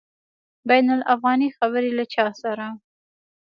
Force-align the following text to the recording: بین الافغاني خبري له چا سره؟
بین 0.67 0.87
الافغاني 0.95 1.47
خبري 1.57 1.91
له 1.97 2.05
چا 2.13 2.27
سره؟ 2.41 2.67